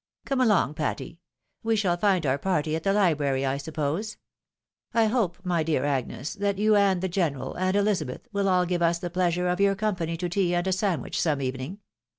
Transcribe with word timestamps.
Come 0.25 0.41
along, 0.41 0.73
Patty. 0.73 1.19
We 1.61 1.75
shall 1.75 1.95
find 1.95 2.25
our 2.25 2.39
party 2.39 2.75
at 2.75 2.81
the 2.81 2.91
library, 2.91 3.45
I 3.45 3.57
suppose. 3.57 4.17
I 4.95 5.05
hope, 5.05 5.37
my 5.45 5.61
dear 5.61 5.85
Agnes, 5.85 6.33
that 6.33 6.57
you, 6.57 6.75
and 6.75 7.01
the 7.01 7.07
general, 7.07 7.53
and 7.53 7.77
Ehzabeth, 7.77 8.25
will 8.33 8.49
all 8.49 8.65
give 8.65 8.81
us 8.81 8.97
the 8.97 9.11
pleasure 9.11 9.47
of 9.47 9.61
your 9.61 9.75
company 9.75 10.17
to 10.17 10.27
tea 10.27 10.55
and 10.55 10.65
a 10.65 10.71
sandwich 10.73 11.21
some 11.21 11.39
evening. 11.39 11.81